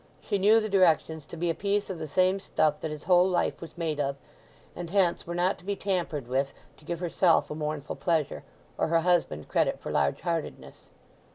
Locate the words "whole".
3.03-3.29